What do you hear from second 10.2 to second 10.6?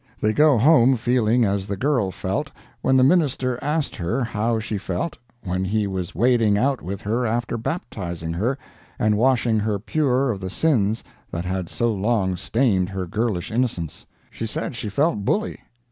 of the